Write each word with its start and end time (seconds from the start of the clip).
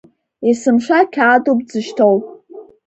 Есымша 0.47 0.99
қьаадуп 1.13 1.59
дзышьҭоу. 1.67 2.15